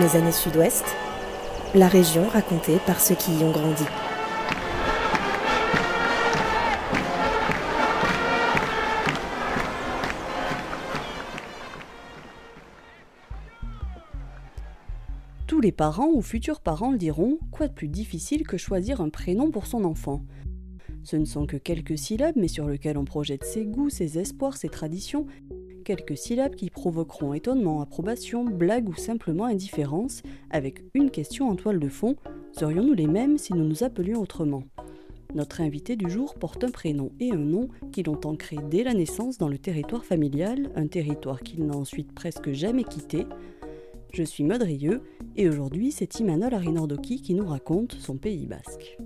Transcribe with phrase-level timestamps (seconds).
[0.00, 0.84] Mes années sud-ouest,
[1.72, 3.84] la région racontée par ceux qui y ont grandi.
[15.46, 19.10] Tous les parents ou futurs parents le diront, quoi de plus difficile que choisir un
[19.10, 20.22] prénom pour son enfant?
[21.04, 24.56] Ce ne sont que quelques syllabes, mais sur lesquelles on projette ses goûts, ses espoirs,
[24.56, 25.26] ses traditions,
[25.84, 31.78] quelques syllabes qui provoqueront étonnement, approbation, blague ou simplement indifférence, avec une question en toile
[31.78, 32.16] de fond
[32.52, 34.64] serions-nous les mêmes si nous nous appelions autrement?
[35.34, 38.94] Notre invité du jour porte un prénom et un nom qui l'ont ancré dès la
[38.94, 43.26] naissance dans le territoire familial, un territoire qu'il n'a ensuite presque jamais quitté.
[44.12, 45.02] Je suis Modrieux
[45.36, 48.96] et aujourd'hui c'est Imanol Arinordoki qui nous raconte son Pays basque.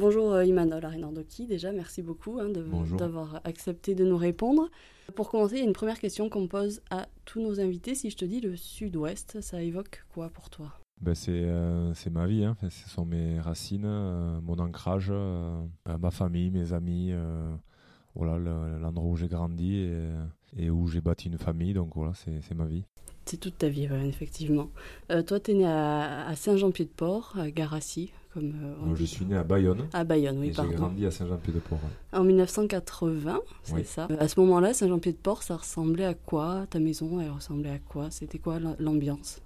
[0.00, 2.50] Bonjour euh, Imanol Arinardoki, déjà merci beaucoup hein,
[2.96, 4.70] d'avoir accepté de nous répondre.
[5.16, 7.96] Pour commencer, il y a une première question qu'on pose à tous nos invités.
[7.96, 10.72] Si je te dis le sud-ouest, ça évoque quoi pour toi?
[11.00, 12.56] Ben euh, c'est ma vie, hein.
[12.62, 15.12] ce sont mes racines, euh, mon ancrage,
[15.84, 17.12] ma famille, mes amis,
[18.14, 18.38] voilà
[18.78, 19.84] l'endroit où j'ai grandi
[20.56, 22.84] et, où j'ai bâti une famille, donc voilà, c'est ma vie.
[23.24, 24.70] C'est toute ta vie, effectivement.
[25.26, 29.88] toi, tu es né à, Saint-Jean-Pied-de-Port, à Garassi, euh, je suis né à Bayonne.
[29.92, 31.80] À Bayonne, oui, et J'ai grandi à Saint-Jean-Pied-de-Port.
[32.12, 34.08] En 1980, c'est ça.
[34.18, 38.10] À ce moment-là, Saint-Jean-Pied-de-Port, ça ressemblait à quoi Ta maison, elle ressemblait à quoi?
[38.10, 39.40] C'était quoi l'ambiance?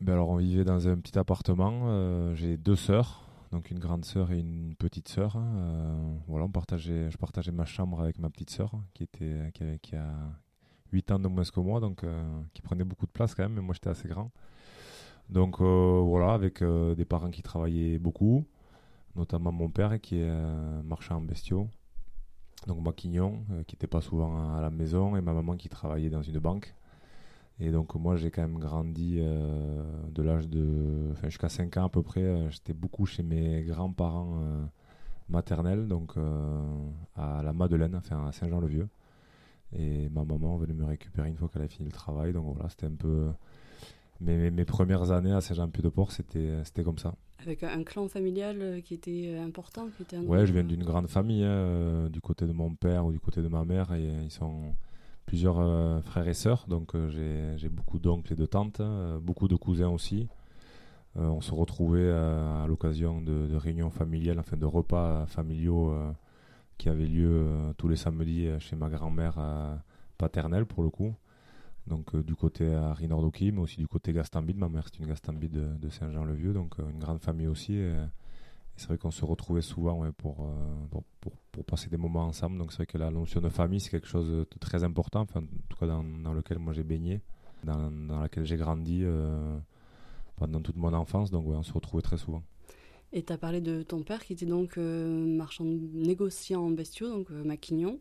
[0.00, 1.82] Ben alors, on vivait dans un petit appartement.
[1.84, 5.36] Euh, j'ai deux sœurs, donc une grande sœur et une petite sœur.
[5.36, 5.94] Euh,
[6.26, 9.96] voilà, on partageait, je partageais ma chambre avec ma petite sœur, qui était, qui, qui
[9.96, 10.14] a
[10.92, 12.04] 8 ans de moins que moi, donc
[12.54, 13.54] qui prenait beaucoup de place quand même.
[13.54, 14.30] Mais moi, j'étais assez grand.
[15.30, 18.44] Donc euh, voilà, avec euh, des parents qui travaillaient beaucoup,
[19.14, 20.30] notamment mon père qui est
[20.84, 21.68] marchand en bestiaux,
[22.66, 26.10] donc maquignon, euh, qui n'était pas souvent à la maison, et ma maman qui travaillait
[26.10, 26.74] dans une banque.
[27.60, 31.12] Et donc moi j'ai quand même grandi de l'âge de...
[31.24, 34.40] Jusqu'à 5 ans à peu près, j'étais beaucoup chez mes grands-parents
[35.28, 36.14] maternels, donc
[37.16, 38.88] à la Madeleine, enfin à Saint-Jean-le-Vieux.
[39.74, 42.70] Et ma maman venait me récupérer une fois qu'elle avait fini le travail, donc voilà,
[42.70, 43.28] c'était un peu
[44.20, 47.14] mes, mes, premières années à Saint-Jean-Pied-de-Port, c'était, c'était comme ça.
[47.42, 50.84] Avec un clan familial euh, qui était euh, important qui était Ouais, je viens d'une
[50.84, 53.92] grande famille, hein, euh, du côté de mon père ou du côté de ma mère.
[53.92, 54.74] Et, ils sont
[55.24, 59.54] plusieurs frères et sœurs, donc j'ai, j'ai beaucoup d'oncles et de tantes, hein, beaucoup de
[59.54, 60.26] cousins aussi.
[61.14, 65.94] on se retrouvait à l'occasion de, de, réunions familiales, enfin de repas familiaux
[66.78, 69.38] qui avaient lieu tous les samedis chez ma grand-mère
[70.18, 71.14] paternelle pour le coup
[71.90, 74.56] donc euh, du côté Harry Nordoki, mais aussi du côté Gastambide.
[74.56, 77.74] Ma mère, c'est une Gastambide de, de Saint-Jean-le-Vieux, donc euh, une grande famille aussi.
[77.74, 77.92] Et,
[78.76, 80.48] c'est vrai qu'on se retrouvait souvent euh, pour,
[80.90, 81.02] pour,
[81.50, 82.56] pour, passer des moments ensemble.
[82.56, 85.40] Donc c'est vrai que la notion de famille, c'est quelque chose de très important, enfin,
[85.40, 87.20] en tout cas dans, dans lequel moi j'ai baigné,
[87.64, 89.04] dans, dans laquelle j'ai grandi
[90.36, 91.30] pendant toute mon enfance.
[91.30, 92.42] Donc on se retrouvait très souvent.
[93.12, 97.28] Et tu as parlé de ton père qui était donc marchand négociant en bestiaux, donc
[97.28, 97.98] maquignon.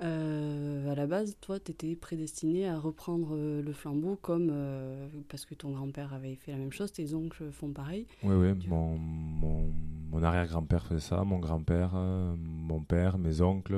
[0.00, 5.08] Euh, à la base, toi, tu étais prédestiné à reprendre euh, le flambeau comme euh,
[5.28, 8.06] parce que ton grand-père avait fait la même chose, tes oncles font pareil.
[8.22, 9.72] Oui, oui, mon, mon,
[10.10, 13.76] mon arrière-grand-père faisait ça, mon grand-père, mon père, mes oncles.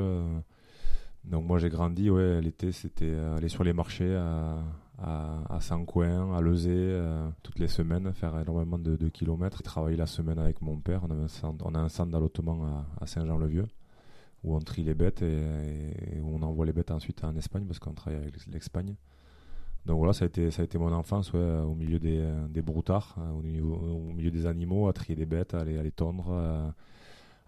[1.25, 4.59] donc moi j'ai grandi, ouais, l'été c'était aller sur les marchés à,
[4.99, 7.01] à, à Saint-Coin, à Lezé,
[7.43, 9.63] toutes les semaines, faire énormément de, de kilomètres.
[9.63, 12.63] Travailler la semaine avec mon père, on, avait un centre, on a un centre d'allottement
[12.67, 13.67] à, à Saint-Jean-le-Vieux
[14.45, 17.79] où on trie les bêtes et, où on envoie les bêtes ensuite en Espagne parce
[17.79, 18.95] qu'on travaille avec l'Espagne.
[19.87, 23.17] Donc voilà, ça a été, ça a été mon enfance au milieu des, des broutards,
[23.19, 26.31] hein, au, milieu, des animaux, à trier des bêtes, à les, les tondre,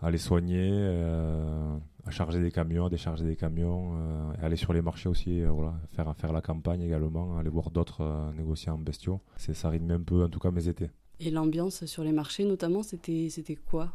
[0.03, 4.73] à, les soigner, euh, à charger des camions, à décharger des camions, euh, aller sur
[4.73, 9.21] les marchés aussi, euh, voilà, faire, faire la campagne également, aller voir d'autres négociants bestiaux.
[9.37, 10.91] Ça rythme un peu, en tout cas, mes étés.
[11.21, 13.93] Et l'ambiance sur les marchés notamment, c'était quoi?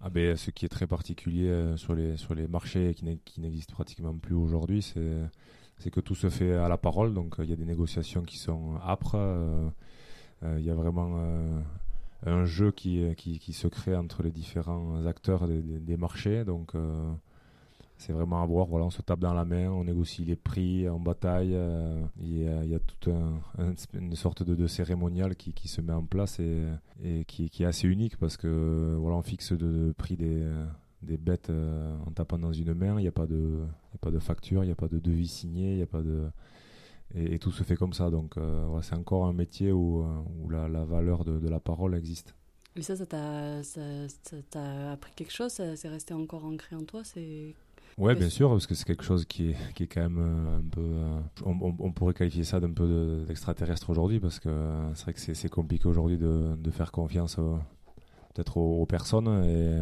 [0.00, 3.74] Ah ben, ce qui est très particulier euh, sur, les, sur les marchés qui n'existent
[3.74, 7.14] pratiquement plus aujourd'hui, c'est que tout se fait à la parole.
[7.14, 9.14] Donc il y a des négociations qui sont âpres.
[9.14, 9.68] Euh,
[10.42, 11.18] euh, il y a vraiment
[12.26, 16.44] un jeu qui, qui, qui, se crée entre les différents acteurs des, des marchés.
[16.44, 16.72] Donc
[17.98, 18.66] c'est vraiment à voir.
[18.66, 21.54] Voilà, on se tape dans la main, on négocie les prix, en bataille.
[21.54, 23.40] Euh, il, y a, toute un,
[23.94, 27.88] une sorte de, de cérémonial qui, qui, se met en place et, qui, est assez
[27.88, 30.46] unique parce que voilà, on fixe le prix des,
[31.02, 32.98] des bêtes euh, en tapant dans une main.
[32.98, 33.62] Il n'y a pas de,
[34.00, 36.24] pas de facture, il n'y a pas de devis signé, il y a pas de
[37.14, 38.10] et, tout se fait comme ça.
[38.10, 40.04] Donc euh, c'est encore un métier où,
[40.42, 42.34] où la, valeur de, de, la parole existe.
[42.74, 45.52] Et ça, ça t'a appris quelque chose?
[45.52, 47.02] C'est resté encore ancré en toi?
[47.04, 47.54] C'est
[47.98, 50.58] Ouais, bien sûr, parce que c'est quelque chose qui est, qui est quand même euh,
[50.58, 50.82] un peu.
[50.82, 54.50] Euh, on, pourrait qualifier ça d'un peu d'extraterrestre aujourd'hui, parce que
[54.94, 57.36] c'est vrai que c'est compliqué aujourd'hui de, de, faire confiance
[58.34, 59.28] peut-être aux, personnes.
[59.44, 59.80] Et,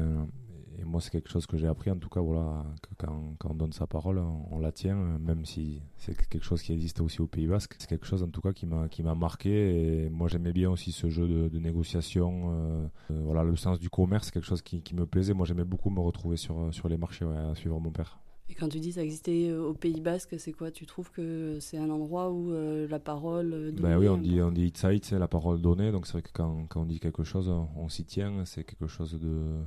[0.84, 2.64] moi, c'est quelque chose que j'ai appris, en tout cas, voilà,
[2.98, 6.72] quand, quand, on donne sa parole, on, la tient, même si c'est quelque chose qui
[6.72, 7.75] existe aussi au Pays Basque.
[7.78, 10.04] C'est quelque chose, en tout cas, qui m'a qui m'a marqué.
[10.04, 12.50] Et moi, j'aimais bien aussi ce jeu de, négociation.
[12.50, 15.34] Euh, euh, voilà, le sens du commerce, quelque chose qui, qui me plaisait.
[15.34, 18.24] Moi, j'aimais beaucoup me retrouver sur sur les marchés, à suivre mon père.
[18.55, 20.71] Et quand tu dis ça existait euh, au Pays Basque, c'est quoi?
[20.71, 24.41] Tu trouves que c'est un endroit où euh, la parole euh, Ben oui, on dit,
[24.41, 25.91] on dit c'est la parole donnée.
[25.91, 28.45] Donc c'est vrai que quand, quand, on dit quelque chose, on s'y tient.
[28.45, 29.19] C'est quelque chose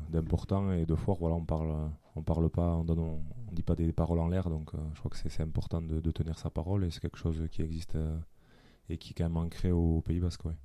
[0.09, 1.17] d'important et de fort.
[1.19, 1.73] Voilà, on parle,
[2.15, 3.19] on parle pas, on donne, on,
[3.51, 4.49] dit pas des paroles en l'air.
[4.49, 7.43] Donc je crois que c'est important de, de, tenir sa parole et c'est quelque chose
[7.51, 7.97] qui existe
[8.89, 10.45] et qui est quand même ancré au, Pays Basque.
[10.45, 10.55] Ouais.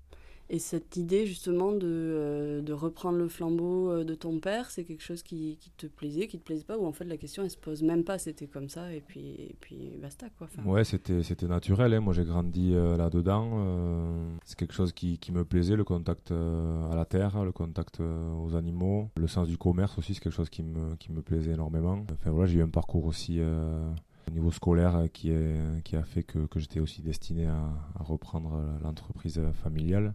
[0.54, 5.02] Et cette idée justement de, euh, reprendre le flambeau euh, de ton père, c'est quelque
[5.02, 7.56] chose qui, te plaisait, qui te plaisait pas, ou en fait la question elle se
[7.56, 10.49] pose même pas, c'était comme ça et puis, et puis basta quoi.
[10.66, 12.00] Ouais, c'était, naturel, hein.
[12.00, 13.49] moi j'ai grandi euh, là-dedans,
[14.44, 19.08] c'est quelque chose qui, me plaisait, le contact à la terre, le contact aux animaux,
[19.16, 22.04] le sens du commerce aussi, c'est quelque chose qui me, qui me plaisait énormément.
[22.12, 26.25] Enfin voilà, j'ai eu un parcours aussi au niveau scolaire qui, est, qui a fait
[26.25, 30.12] que, j'étais aussi destiné à reprendre l'entreprise familiale.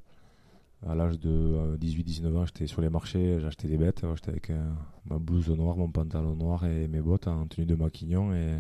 [0.86, 4.04] À l'âge de 18-19 euh, ans, j'étais sur les marchés, j'achetais des bêtes.
[4.16, 4.70] J'étais avec euh,
[5.10, 8.34] ma blouse noire, mon pantalon noir et mes bottes en tenue de maquignon.
[8.34, 8.60] Et,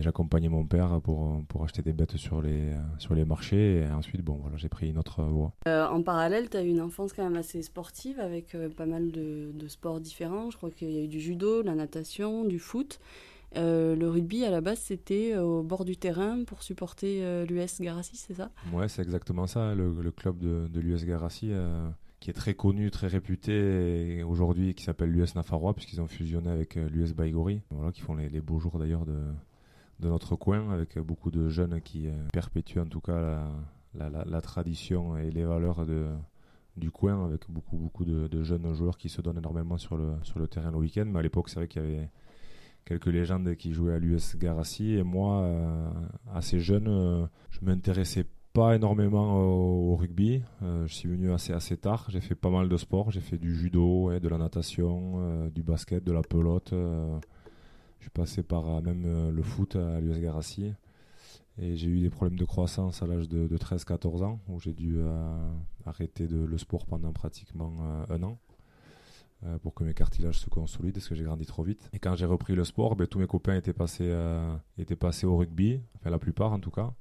[0.00, 3.80] j'accompagnais mon père pour, pour acheter des bêtes sur les, sur les marchés.
[3.80, 5.52] Et ensuite, bon, voilà, j'ai pris une autre voie.
[5.68, 9.12] Euh, en parallèle, tu as eu une enfance quand même assez sportive avec pas mal
[9.12, 10.50] de, de sports différents.
[10.50, 13.00] Je crois qu'il y a eu du judo, la natation, du foot.
[13.56, 17.46] Euh, le rugby, à la base, c'était euh, au bord du terrain pour supporter euh,
[17.46, 18.50] l'US Garassi, c'est ça?
[18.72, 19.74] Ouais, c'est exactement ça.
[19.74, 21.52] Le, club de, l'US Garassi,
[22.20, 26.74] qui est très connu, très réputé aujourd'hui, qui s'appelle l'US Nafarrois, puisqu'ils ont fusionné avec
[26.74, 29.18] l'US Baigori, voilà, qui font les, beaux jours d'ailleurs de,
[30.00, 33.42] notre coin, avec beaucoup de jeunes qui perpétuent en tout cas
[33.94, 35.86] la, tradition et les valeurs
[36.76, 40.12] du coin, avec beaucoup, beaucoup de, de, jeunes joueurs qui se donnent énormément sur le,
[40.22, 41.06] sur le terrain le week-end.
[41.06, 42.10] Mais à l'époque, c'est vrai qu'il y avait
[42.86, 44.94] quelques légendes qui jouaient à l'US Garassi.
[44.94, 45.90] Et moi, euh,
[46.32, 48.24] assez jeune, euh, je m'intéressais
[48.54, 50.42] pas énormément au, rugby.
[50.62, 52.06] Euh, je suis venu assez assez tard.
[52.08, 53.10] J'ai fait pas mal de sports.
[53.10, 56.70] J'ai fait du judo, de la natation, du basket, de la pelote.
[56.70, 60.72] je suis passé par même le foot à l'US Garassi.
[61.58, 64.74] Et j'ai eu des problèmes de croissance à l'âge de, de 13-14 ans, où j'ai
[64.74, 65.00] dû
[65.84, 67.72] arrêter le sport pendant pratiquement
[68.08, 68.38] un an.
[69.44, 71.90] Euh, pour que mes cartilages se consolident parce que j'ai grandi trop vite.
[71.92, 75.26] Et quand j'ai repris le sport, ben, tous mes copains étaient passés, euh, étaient passés
[75.26, 76.94] au rugby, enfin la plupart en tout cas.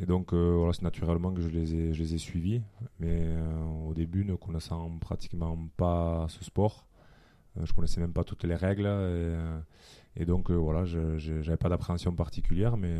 [0.00, 2.60] Et donc euh, voilà, c'est naturellement que je les ai, je les ai suivis.
[2.98, 3.28] Mais
[3.86, 6.88] au début, ne connaissant pratiquement pas ce sport,
[7.62, 8.88] je connaissais même pas toutes les règles.
[10.16, 12.96] Et, donc voilà, je n'avais pas d'appréhension particulière, mais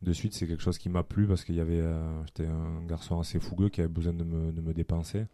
[0.00, 1.82] de suite c'est quelque chose qui m'a plu parce qu'il y avait,
[2.24, 5.26] j'étais un garçon assez fougueux qui avait besoin de me, de me dépenser.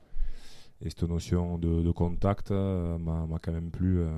[0.84, 4.11] Et cette notion de, contact euh, m'a quand même plu euh,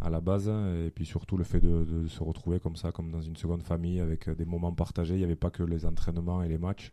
[0.00, 0.48] à la base.
[0.48, 4.00] Et puis surtout le fait de, se retrouver comme ça, comme dans une seconde famille,
[4.00, 5.14] avec des moments partagés.
[5.14, 6.92] Il n'y avait pas que les entraînements et les matchs.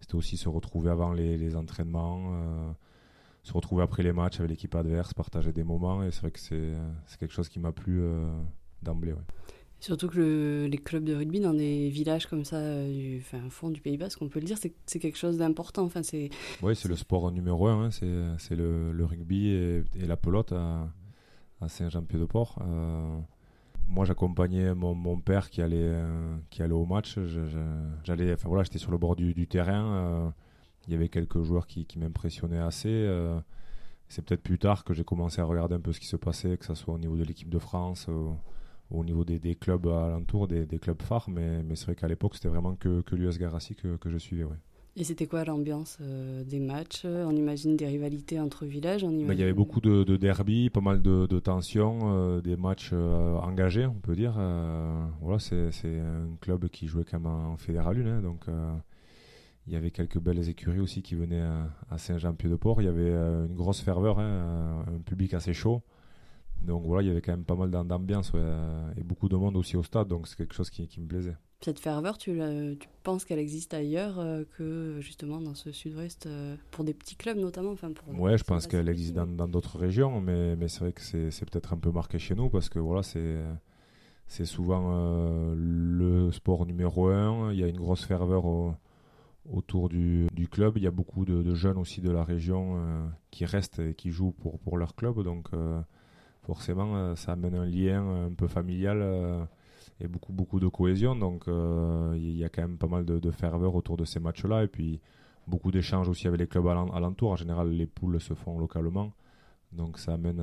[0.00, 2.72] C'était aussi se retrouver avant les, entraînements, euh,
[3.42, 6.02] se retrouver après les matchs avec l'équipe adverse, partager des moments.
[6.02, 8.02] Et c'est vrai que c'est quelque chose qui m'a plu
[8.82, 9.14] d'emblée.
[9.84, 13.82] Surtout que les clubs de rugby dans des villages comme ça, euh, du fond du
[13.82, 15.84] Pays Basque, on peut le dire, c'est quelque chose d'important.
[15.84, 16.00] Enfin,
[16.62, 20.88] oui, c'est le sport numéro un, hein, c'est le, rugby et, la pelote à,
[21.68, 22.62] Saint-Jean-Pied-de-Port.
[22.62, 23.18] Euh,
[23.86, 27.18] moi, j'accompagnais mon, père qui allait, euh, au match.
[28.04, 30.32] J'allais, enfin voilà, j'étais sur le bord du, terrain.
[30.86, 33.06] il y avait quelques joueurs qui, m'impressionnaient assez.
[34.08, 36.56] c'est peut-être plus tard que j'ai commencé à regarder un peu ce qui se passait,
[36.56, 38.08] que ce soit au niveau de l'équipe de France
[38.90, 42.34] niveau des, des clubs alentours, des, des, clubs phares, mais, mais c'est vrai qu'à l'époque,
[42.34, 44.44] c'était vraiment que, que l'US Garassi que, que, je suivais.
[44.44, 44.56] Ouais.
[44.96, 47.04] Et c'était quoi l'ambiance euh, des matchs?
[47.04, 50.80] On imagine des rivalités entre villages on Il y avait beaucoup de, de derby, pas
[50.80, 54.34] mal de, de tensions, euh, des matchs euh, engagés, on peut dire.
[55.20, 58.46] voilà, c'est un club qui jouait quand même en fédéral 1, hein, donc
[59.66, 61.42] il y avait quelques belles écuries aussi qui venaient
[61.90, 62.80] à, Saint-Jean-Pied-de-Port.
[62.80, 65.82] Il y avait une grosse ferveur, hein, un public assez chaud.
[66.64, 68.32] Donc voilà, il y avait quand même pas mal d'ambiance
[68.96, 71.36] et beaucoup de monde aussi au stade, donc c'est quelque chose qui, me plaisait.
[71.60, 72.40] Cette ferveur, tu,
[72.78, 77.16] tu penses qu'elle existe ailleurs euh, que justement dans ce sud-ouest, euh, pour des petits
[77.16, 80.80] clubs notamment enfin pour Ouais, je pense qu'elle existe dans d'autres régions, mais, mais c'est
[80.80, 85.54] vrai que c'est peut-être un peu marqué chez nous parce que voilà, c'est souvent euh,
[85.56, 87.52] le sport numéro un.
[87.52, 88.44] Il y a une grosse ferveur
[89.50, 90.76] autour du, du, club.
[90.76, 92.78] Il y a beaucoup de, de, jeunes aussi de la région
[93.30, 95.22] qui restent et qui jouent pour, pour leur club.
[95.22, 95.48] Donc
[96.44, 99.48] forcément, ça amène un lien un peu familial
[100.00, 101.16] et beaucoup, beaucoup de cohésion.
[101.16, 104.64] Donc, il y a quand même pas mal de, de ferveur autour de ces matchs-là.
[104.64, 105.00] Et puis,
[105.46, 107.32] beaucoup d'échanges aussi avec les clubs alentours.
[107.32, 109.12] En général, les poules se font localement.
[109.72, 110.42] Donc, ça amène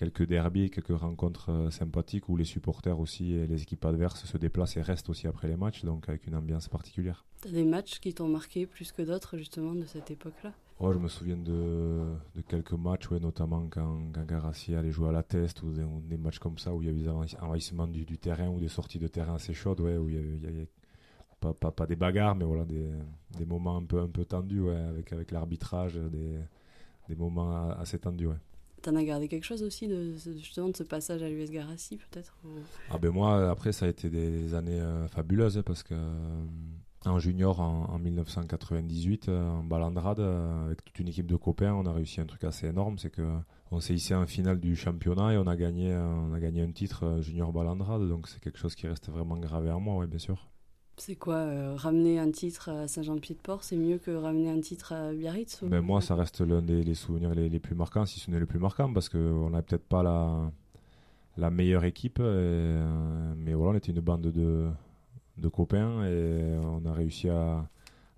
[0.00, 4.38] quelques derbies, quelques rencontres euh, sympathiques où les supporters aussi et les équipes adverses se
[4.38, 7.26] déplacent et restent aussi après les matchs, donc avec une ambiance particulière.
[7.42, 10.52] T'as des matchs qui t'ont marqué plus que d'autres justement de cette époque-là?
[10.80, 15.12] Je me souviens de, de quelques matchs, ouais, notamment quand, quand Garassi allait jouer à
[15.12, 18.16] la test ou des, matchs comme ça où il y avait des envahissements du, du,
[18.16, 20.68] terrain ou des sorties de terrain assez chaudes, ouais, où il y avait,
[21.38, 22.88] pas, pas, pas, des bagarres, mais voilà, des,
[23.36, 26.38] des, moments un peu, un peu tendus ouais, avec, avec l'arbitrage, des,
[27.10, 28.28] des moments assez tendus.
[28.28, 28.40] Ouais.
[28.82, 32.34] T'en as gardé quelque chose aussi de justement de ce passage à l'US Garassi peut-être
[32.90, 36.44] Ah ben moi après ça a été des années euh, fabuleuses hein, parce que euh,
[37.04, 41.92] en junior en, 1998 euh, en balandrade avec toute une équipe de copains on a
[41.92, 43.22] réussi un truc assez énorme c'est que
[43.70, 46.72] on s'est hissé en finale du championnat et on a gagné on a gagné un
[46.72, 50.18] titre junior balandrade donc c'est quelque chose qui reste vraiment gravé en moi oui bien
[50.18, 50.49] sûr.
[51.00, 55.14] C'est quoi euh, Ramener un titre à Saint-Jean-de-Pied-de-Port, c'est mieux que ramener un titre à
[55.14, 58.44] Biarritz ben Moi, ça reste l'un des souvenirs les, plus marquants, si ce n'est le
[58.44, 60.52] plus marquant, parce qu'on n'a peut-être pas la,
[61.38, 64.68] la meilleure équipe, euh, mais voilà, on était une bande de,
[65.38, 67.66] de copains et on a réussi à,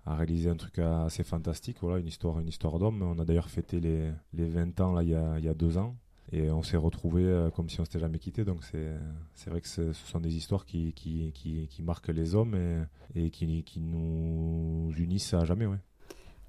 [0.05, 3.01] à, réaliser un truc assez fantastique, voilà, une histoire, une histoire d'homme.
[3.01, 5.53] On a d'ailleurs fêté les, les 20 ans là, il, y a, il y a
[5.53, 5.95] deux ans.
[6.31, 8.43] Et on s'est retrouvés euh, comme si on s'était jamais quitté.
[8.45, 12.55] Donc c'est vrai que ce sont des histoires qui, qui, qui, qui marquent les hommes
[12.55, 15.67] et, et qui, qui, nous unissent à jamais.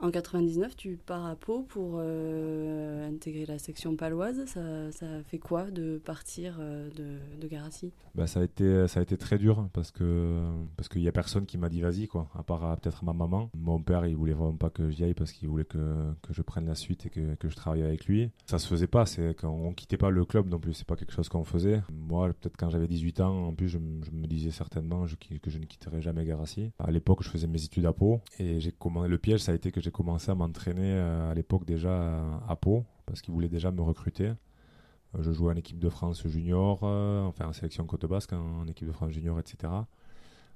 [0.04, 4.44] En 99, tu pars à Pau pour euh, intégrer la section paloise.
[4.44, 7.90] Ça, ça, fait quoi de partir euh, de, de Garassi?
[8.14, 10.42] Bah, ça, a été, ça a été très dur parce que
[10.76, 13.14] parce qu'il n'y a personne qui m'a dit vas-y, quoi, à part euh, peut-être ma
[13.14, 13.48] maman.
[13.56, 15.78] Mon père, il voulait vraiment pas que j'y aille parce qu'il voulait que,
[16.20, 18.30] que, je prenne la suite et que, que, je travaille avec lui.
[18.44, 21.14] Ça se faisait pas, c'est qu'on quittait pas le club non plus, c'est pas quelque
[21.14, 21.82] chose qu'on faisait.
[21.90, 25.06] Moi, peut-être quand j'avais 18 ans, en plus, je, me disais certainement
[25.40, 26.72] que je ne quitterais jamais Garassi.
[26.78, 28.74] À l'époque, je faisais mes études à Pau et j'ai
[29.08, 32.56] le piège, ça a été que j'ai commencé à m'entraîner euh, à l'époque déjà à
[32.56, 34.26] Pau, parce qu'il voulait déjà me recruter.
[34.26, 38.66] Euh, je jouais en équipe de France junior, euh, enfin en sélection Côte Basque, en
[38.66, 39.72] équipe de France junior, etc.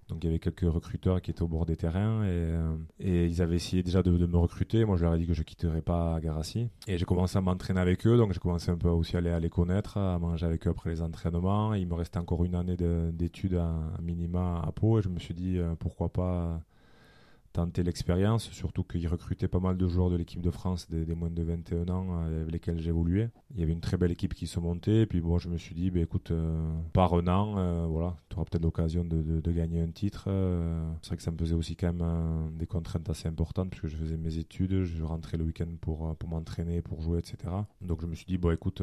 [0.09, 3.57] Donc il y avait quelques recruteurs qui étaient au bord des terrains et, ils avaient
[3.57, 4.87] essayé déjà de, me recruter.
[4.87, 6.71] Moi je leur ai dit que je quitterais pas Garassi.
[6.87, 9.39] Et j'ai commencé à m'entraîner avec eux, donc j'ai commencé un peu aussi à à
[9.39, 11.75] les connaître, à manger avec eux après les entraînements.
[11.75, 12.77] il me restait encore une année
[13.13, 16.63] d'études à, minima à Pau et je me suis dit pourquoi pas
[17.53, 21.31] tenter l'expérience, surtout qu'il recrutait pas mal de joueurs de l'équipe de France des, moins
[21.31, 23.31] de 21 ans euh, avec lesquels j'évoluais.
[23.55, 25.57] Il y avait une très belle équipe qui se montait, et puis bon, je me
[25.57, 29.41] suis dit, bah, écoute, euh, par un an, euh, voilà, tu auras peut-être l'occasion de,
[29.41, 30.29] de, gagner un titre.
[31.03, 33.97] c'est vrai que ça me faisait aussi quand même des contraintes assez importantes, puisque je
[33.97, 37.37] faisais mes études, je rentrais le week-end pour, pour m'entraîner, pour jouer, etc.
[37.81, 38.83] Donc je me suis dit, bon, écoute,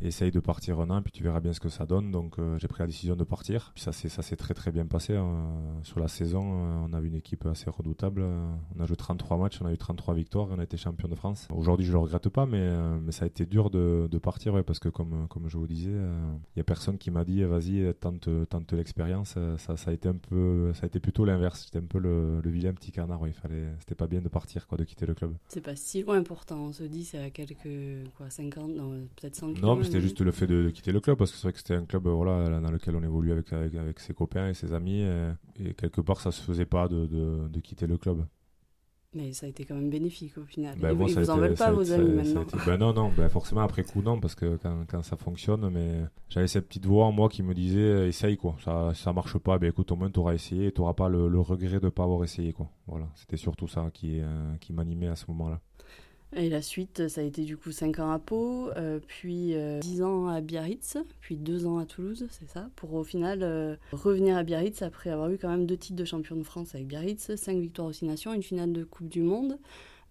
[0.00, 2.10] essaye de partir un an, puis tu verras bien ce que ça donne.
[2.10, 3.72] Donc euh, j'ai pris la décision de partir.
[3.74, 5.16] Puis ça s'est très très bien passé.
[5.16, 5.44] Hein.
[5.82, 8.24] Sur la saison, euh, on avait une équipe assez redoutable.
[8.76, 11.08] On a joué 33 matchs, on a eu 33 victoires et on a été champion
[11.08, 11.48] de France.
[11.54, 14.54] Aujourd'hui, je le regrette pas, mais, euh, mais ça a été dur de, de partir,
[14.54, 17.42] ouais, parce que comme, comme je vous disais, il y a personne qui m'a dit
[17.44, 19.36] vas-y, tente, tente l'expérience.
[19.58, 21.64] Ça, ça a été un peu, ça a été plutôt l'inverse.
[21.64, 23.26] C'était un peu le, le, vilain petit canard.
[23.26, 25.34] Il fallait, c'était pas bien de partir, quoi, de quitter le club.
[25.48, 26.66] C'est pas si loin pourtant.
[26.66, 30.20] On se dit c'est à quelques quoi 50, non peut-être 100 Non, mais c'était juste
[30.20, 32.60] le fait de, quitter le club parce que c'est vrai que c'était un club voilà,
[32.60, 36.32] dans lequel on évoluait avec, avec, ses copains et ses amis et, quelque part ça
[36.32, 38.24] se faisait pas de, de, quitter le club.
[39.14, 40.78] Mais ça a été quand même bénéfique au final.
[40.78, 42.46] Ben bon, vous en veulent pas vos amis maintenant.
[42.64, 46.00] ben non, non, ben forcément après coup non parce que quand, quand ça fonctionne, mais
[46.30, 49.36] j'avais cette petite voix en moi qui me disait euh, essaye quoi, ça, ça marche
[49.36, 51.78] pas, ben écoute au moins tu auras essayé et tu n'auras pas le, le, regret
[51.78, 52.70] de pas avoir essayé quoi.
[52.86, 55.60] Voilà, c'était surtout ça qui, euh, qui m'animait à ce moment-là.
[56.34, 60.00] Et la suite, ça a été du coup 5 ans à Pau, euh, puis 10
[60.00, 63.76] euh, ans à Biarritz, puis 2 ans à Toulouse, c'est ça, pour au final euh,
[63.92, 66.86] revenir à Biarritz après avoir eu quand même deux titres de champion de France avec
[66.86, 69.58] Biarritz, 5 victoires aussi Nations, une finale de Coupe du Monde.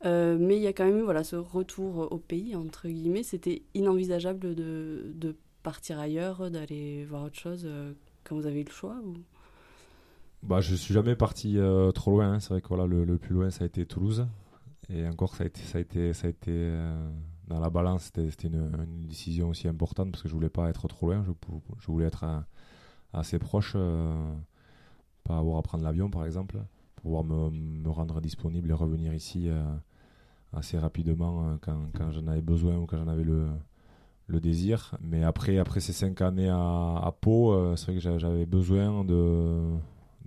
[0.04, 3.24] mais il y a quand même eu voilà, ce retour au pays, entre guillemets.
[3.24, 7.68] C'était inenvisageable de, de, partir ailleurs, d'aller voir autre chose
[8.24, 9.14] quand vous avez eu le choix ou...
[10.42, 11.58] bah, Je suis jamais parti
[11.96, 12.34] trop loin.
[12.34, 12.40] Hein.
[12.40, 14.28] C'est vrai que voilà, le, plus loin, ça a été Toulouse.
[14.94, 15.48] Et encore, ça a
[15.80, 17.10] été, ça a été, euh,
[17.48, 21.08] dans la balance, c'était une, décision aussi importante parce que je voulais pas être trop
[21.08, 21.24] loin,
[21.80, 22.40] je, voulais être euh,
[23.14, 24.34] assez proche, euh,
[25.24, 26.58] pas avoir à prendre l'avion par exemple,
[26.96, 29.50] pour pouvoir me, rendre disponible et revenir ici
[30.54, 33.48] assez rapidement quand, j'en avais besoin ou quand j'en avais le,
[34.40, 34.98] désir.
[35.02, 39.78] Mais après, après ces cinq années à, Pau, c'est vrai que j'avais besoin de,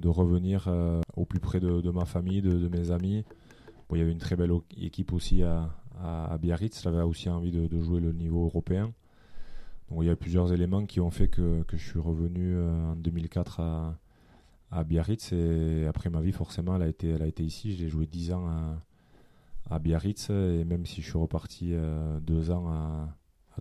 [0.04, 0.68] revenir
[1.16, 3.24] au plus près de, ma famille, de mes amis
[3.94, 6.82] il y avait une très belle équipe aussi à, Biarritz.
[6.82, 8.92] J'avais aussi envie de, jouer le niveau européen.
[9.90, 13.60] Donc il y a plusieurs éléments qui ont fait que, je suis revenu en 2004
[13.60, 17.76] à, Biarritz et après ma vie forcément elle a été, elle ici.
[17.76, 18.48] J'ai joué 10 ans
[19.70, 23.16] à, Biarritz et même si je suis reparti euh, deux ans à,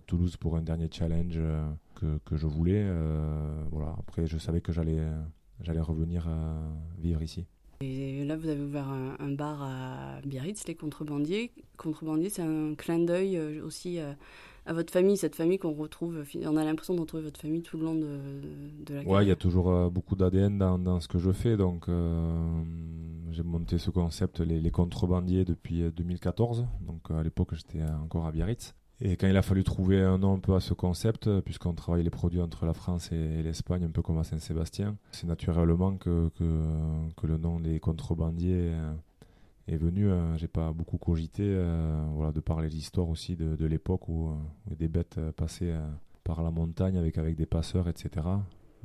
[0.06, 3.64] Toulouse pour un dernier challenge euh, que, je voulais, euh.
[3.96, 6.28] Après je savais que j'allais revenir
[6.98, 7.46] vivre ici.
[7.80, 11.52] Et là, vous avez ouvert un, un, bar à Biarritz, les contrebandiers.
[11.76, 14.00] Contrebandiers, c'est un clin d'œil aussi
[14.66, 16.24] à votre famille, cette famille qu'on retrouve.
[16.44, 18.18] On a l'impression de retrouver votre famille tout le long de,
[18.86, 19.08] de la carrière.
[19.08, 21.56] Ouais, il y a toujours euh, beaucoup d'ADN dans, dans, ce que je fais.
[21.56, 22.62] Donc, euh,
[23.30, 26.60] j'ai monté ce concept, les, les, contrebandiers, depuis 2014.
[26.60, 28.74] Euh, donc, à l'époque, j'étais encore à Biarritz.
[29.00, 32.04] Et quand il a fallu trouver un nom un peu à ce concept, puisqu'on travaille
[32.04, 36.30] les produits entre la France et, l'Espagne, un peu comme à Saint-Sébastien, c'est naturellement que,
[37.22, 38.72] le nom des contrebandiers
[39.68, 43.66] est venu, euh, j'ai pas beaucoup cogité, euh, voilà, de parler de l'histoire aussi de,
[43.66, 45.74] l'époque où, euh, des bêtes passaient
[46.22, 48.26] par la montagne avec des passeurs, etc.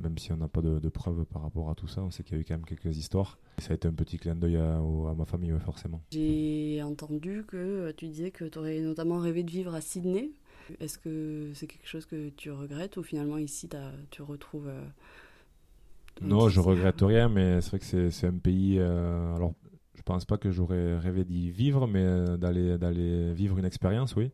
[0.00, 2.22] Même si on n'a pas de, de, preuves par rapport à tout ça, on sait
[2.22, 3.38] qu'il y a eu quand même quelques histoires.
[3.58, 6.00] Et ça a été un petit clin d'œil à, à, ma famille, forcément.
[6.10, 10.30] J'ai entendu que tu disais que tu aurais notamment rêvé de vivre à Sydney.
[10.78, 13.68] Est-ce que c'est quelque chose que tu regrettes ou finalement ici
[14.10, 14.70] tu retrouves
[16.22, 18.78] non, je regrette rien, mais c'est vrai que c'est un pays.
[18.78, 19.54] Euh, alors,
[19.94, 24.30] je pense pas que j'aurais rêvé d'y vivre, mais euh, d'aller vivre une expérience, oui.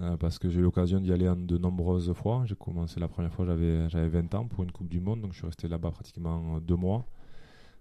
[0.00, 2.44] Euh, parce que j'ai eu l'occasion d'y aller de nombreuses fois.
[2.46, 5.32] J'ai commencé la première fois, j'avais j'avais 20 ans pour une Coupe du Monde, donc
[5.32, 7.06] je suis resté là-bas pratiquement deux mois.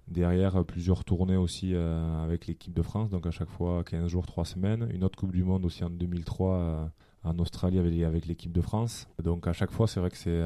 [0.07, 4.25] Derrière, plusieurs tournées aussi euh, avec l'équipe de France, donc à chaque fois 15 jours,
[4.25, 4.87] 3 semaines.
[4.93, 6.91] Une autre Coupe du Monde aussi en 2003
[7.23, 9.07] en Australie avec, l'équipe de France.
[9.23, 10.41] Donc à chaque fois, c'est vrai que c'est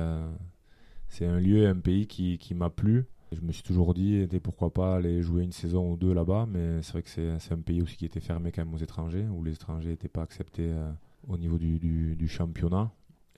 [1.10, 3.08] c'est un lieu, un pays qui, qui m'a plu.
[3.32, 6.82] Je me suis toujours dit, pourquoi pas aller jouer une saison ou deux là-bas, mais
[6.82, 9.44] c'est vrai que c'est un pays aussi qui était fermé quand même aux étrangers, où
[9.44, 10.92] les étrangers n'étaient pas acceptés euh,
[11.28, 11.80] au niveau du,
[12.16, 12.92] du, championnat.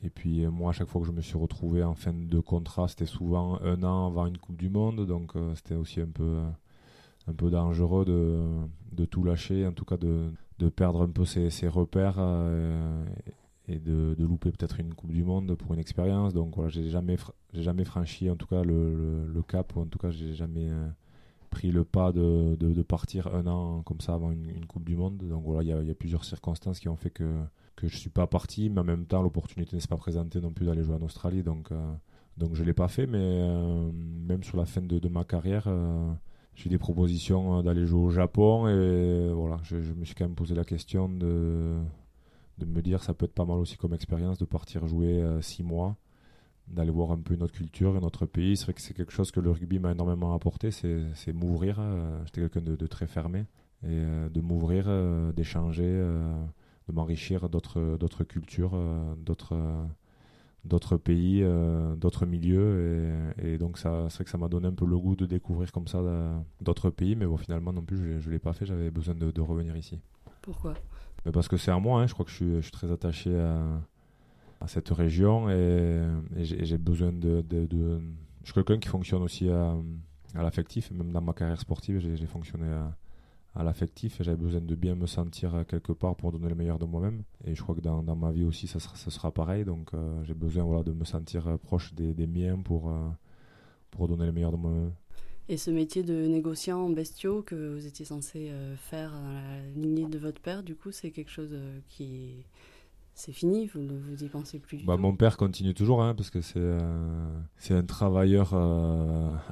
[0.04, 2.40] Et puis euh, moi, à chaque fois que je me suis retrouvé en fin de
[2.40, 6.08] contrat, c'était souvent un an avant une Coupe du Monde, donc euh, c'était aussi un
[6.08, 6.40] peu,
[7.28, 8.46] un peu dangereux de,
[8.92, 12.20] de, tout lâcher, en tout cas de, de perdre un peu ses, ses repères
[13.68, 16.34] et de, de louper peut-être une Coupe du Monde pour une expérience.
[16.34, 17.18] Donc voilà, j'ai jamais,
[17.54, 20.70] j'ai jamais franchi en tout cas le, le, cap, ou en tout cas j'ai jamais
[20.70, 20.88] euh,
[21.52, 25.18] pris le pas de, de, partir un an comme ça avant une, Coupe du Monde.
[25.18, 27.44] Donc voilà, il y a, plusieurs circonstances qui ont fait que,
[27.76, 30.52] que je suis pas parti, mais en même temps l'opportunité ne s'est pas présentée non
[30.52, 31.44] plus d'aller jouer en Australie.
[31.44, 31.94] Donc, euh,
[32.38, 35.68] donc je l'ai pas fait, mais euh, même sur la fin de, de ma carrière.
[36.56, 40.26] j'ai eu des propositions d'aller jouer au Japon et voilà, je, je, me suis quand
[40.26, 41.78] même posé la question de,
[42.58, 45.42] de me dire ça peut être pas mal aussi comme expérience de partir jouer euh,
[45.42, 45.98] six mois,
[46.68, 48.58] d'aller voir un peu une autre culture, un autre pays.
[48.58, 51.78] C'est vrai que c'est quelque chose que le rugby m'a énormément apporté, c'est m'ouvrir.
[51.80, 53.40] Euh, j'étais quelqu'un de, très fermé
[53.84, 54.90] et euh, de m'ouvrir,
[55.34, 58.78] d'échanger, de m'enrichir d'autres cultures,
[59.18, 59.56] d'autres
[60.64, 61.44] d'autres pays,
[61.98, 63.34] d'autres milieux.
[63.42, 65.72] Et, donc, ça, c'est vrai que ça m'a donné un peu le goût de découvrir
[65.72, 66.02] comme ça
[66.62, 67.16] d'autres pays.
[67.16, 68.66] Mais bon, finalement, non plus, je ne l'ai pas fait.
[68.66, 70.00] J'avais besoin de, de, revenir ici.
[70.42, 70.76] Pourquoi?
[71.34, 73.38] Parce que c'est à moi, hein, je crois que je suis, je suis très attaché
[73.38, 73.64] à,
[74.62, 76.02] à, cette région et,
[76.38, 78.02] j'ai besoin de, de, de,
[78.44, 79.76] Je suis quelqu'un qui fonctionne aussi à,
[80.36, 82.96] à l'affectif, même dans ma carrière sportive, j'ai fonctionné à,
[83.56, 86.80] à l'affectif et j'avais besoin de bien me sentir quelque part pour donner le meilleur
[86.80, 87.24] de moi-même.
[87.46, 89.66] Et je crois que dans, ma vie aussi, ça sera, ça sera pareil.
[89.66, 93.10] Donc euh, j'ai besoin voilà, de me sentir proche des, miens pour, euh,
[93.90, 94.92] pour donner le meilleur de moi-même.
[95.52, 99.60] Et ce métier de négociant en bestiaux que vous étiez censé euh, faire dans la
[99.76, 102.46] lignée de votre père, du coup, c'est quelque chose euh, qui
[103.22, 106.32] c'est fini, vous ne vous y pensez plus bah, Mon père continue toujours, hein, parce
[106.32, 107.30] que c'est euh,
[107.70, 108.56] un travailleur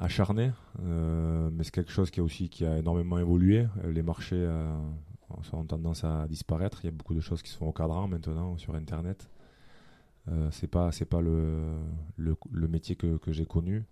[0.00, 0.50] acharné,
[0.82, 3.66] mais c'est quelque chose qui a aussi qui a énormément évolué.
[3.84, 4.44] Les marchés
[5.52, 6.80] ont tendance à disparaître.
[6.82, 9.30] Il y a beaucoup de choses qui se font au cadran maintenant sur Internet.
[10.50, 11.62] c'est pas pas le,
[12.16, 13.84] le, le métier que, que j'ai connu.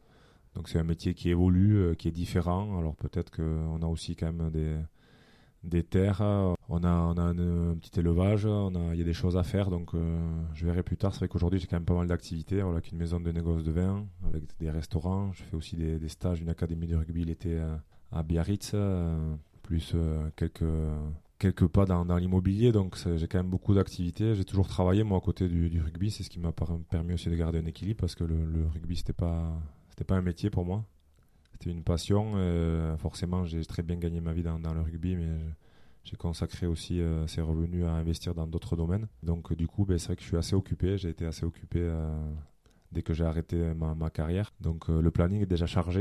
[0.58, 2.78] Donc c'est un métier qui évolue, euh, qui est différent.
[2.78, 4.76] Alors peut-être qu'on a aussi quand même des,
[5.68, 6.22] des terres,
[6.68, 9.70] on a, on a un, petit élevage, a, il y a des choses à faire.
[9.70, 10.18] Donc euh,
[10.54, 11.12] je verrai plus tard.
[11.12, 12.62] C'est vrai qu'aujourd'hui j'ai quand même pas mal d'activités.
[12.62, 15.32] Voilà, qu'une maison de négoce de vin avec des restaurants.
[15.32, 17.60] Je fais aussi des, stages, une académie de rugby l'été
[18.12, 19.94] à, Biarritz, euh, plus
[20.36, 20.64] quelques
[21.38, 24.34] quelques pas dans, l'immobilier, donc j'ai quand même beaucoup d'activités.
[24.34, 26.52] J'ai toujours travaillé moi à côté du, rugby, c'est ce qui m'a
[26.90, 29.52] permis aussi de garder un équilibre parce que le, le rugby c'était pas
[30.04, 30.84] pas un métier pour moi.
[31.58, 32.34] C'était une passion.
[32.36, 35.28] Euh, forcément, j'ai très bien gagné ma vie dans, le rugby, mais
[36.04, 39.08] j'ai consacré aussi euh, ces revenus à investir dans d'autres domaines.
[39.24, 40.98] Donc, du coup, ben, c'est vrai que je suis assez occupé.
[40.98, 42.08] J'ai été assez occupé euh,
[42.92, 44.52] dès que j'ai arrêté ma, carrière.
[44.60, 46.00] Donc, le planning est déjà chargé,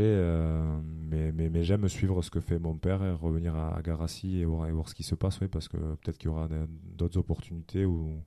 [0.83, 4.93] mais, j'aime suivre ce que fait mon père et revenir à, Garassi et voir, ce
[4.93, 6.47] qui se passe, parce que peut-être qu'il y aura
[6.95, 8.21] d'autres opportunités ou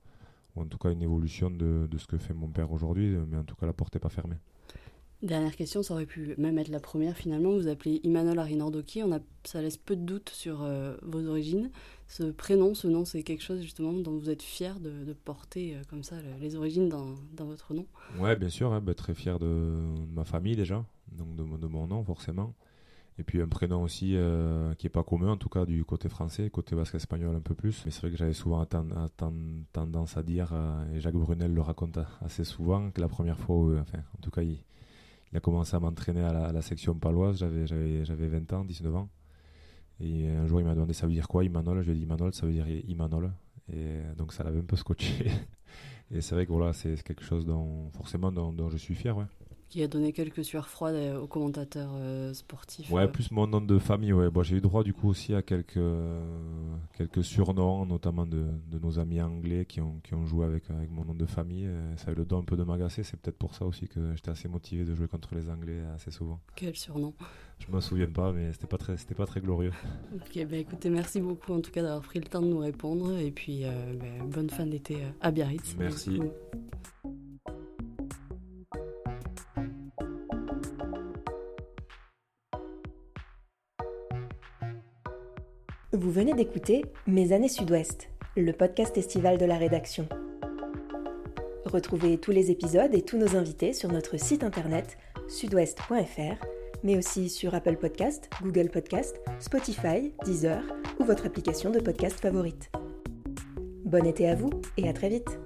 [0.57, 3.43] en tout cas une évolution de, de ce que fait mon père aujourd'hui, mais en
[3.45, 4.37] tout cas la porte n'est pas fermée.
[5.23, 7.51] Dernière question, ça aurait pu même être la première finalement.
[7.51, 9.03] Vous appelez Imanol Arinordoki,
[9.43, 11.69] ça laisse peu de doute sur euh, vos origines.
[12.07, 15.81] Ce prénom, ce nom, c'est quelque chose justement dont vous êtes fier de, porter euh,
[15.89, 17.85] comme ça les origines dans, dans, votre nom?
[18.19, 19.77] Ouais, bien sûr, hein, bah, très fier de
[20.11, 22.55] ma famille déjà, donc de, mon nom forcément.
[23.19, 26.09] Et puis un prénom aussi euh, qui n'est pas commun, en tout cas du côté
[26.09, 27.83] français, côté basque espagnol un peu plus.
[27.85, 30.51] Mais c'est vrai que j'avais souvent tendance à dire,
[30.95, 34.41] et Jacques Brunel le raconte assez souvent, que la première fois, enfin, en tout cas,
[34.41, 34.63] il,
[35.31, 38.95] il a commencé à m'entraîner à, la, section paloise, j'avais, j'avais, j'avais 20 ans, 19
[38.95, 39.09] ans.
[39.99, 41.81] Et un jour, il m'a demandé ça veut dire quoi, Imanol?
[41.81, 43.31] Je lui ai dit Imanol, ça veut dire Imanol.
[43.71, 45.31] Et donc, ça l'avait un peu scotché.
[46.13, 49.15] Et c'est vrai que voilà, c'est quelque chose dont, forcément, dont, dont je suis fier.
[49.15, 49.25] Ouais
[49.71, 52.91] qui a donné quelques sueurs froides euh, aux commentateurs euh, sportifs.
[52.91, 53.07] Ouais, euh.
[53.07, 54.11] plus mon nom de famille.
[54.11, 54.29] Ouais.
[54.29, 55.79] Bon, j'ai eu droit du coup aussi à quelques,
[56.97, 60.91] quelques surnoms, notamment de, de, nos amis anglais qui ont, qui ont joué avec, avec
[60.91, 61.69] mon nom de famille.
[61.95, 63.03] Ça a eu le don un peu de m'agacer.
[63.03, 66.11] C'est peut-être pour ça aussi que j'étais assez motivé de jouer contre les Anglais assez
[66.11, 66.41] souvent.
[66.55, 67.13] Quel surnom
[67.59, 69.71] Je me souviens pas, mais c'était pas très, c'était pas très glorieux.
[70.13, 73.17] Ok, bah écoutez, merci beaucoup en tout cas d'avoir pris le temps de nous répondre
[73.17, 75.77] et puis bah, bonne fin d'été à Biarritz.
[75.79, 76.19] Merci.
[85.93, 90.07] Vous venez d'écouter Mes années Sud-Ouest, le podcast estival de la rédaction.
[91.65, 96.45] Retrouvez tous les épisodes et tous nos invités sur notre site internet sudouest.fr,
[96.85, 100.63] mais aussi sur Apple Podcast, Google Podcast, Spotify, Deezer
[100.97, 102.71] ou votre application de podcast favorite.
[103.83, 105.39] Bon été à vous et à très vite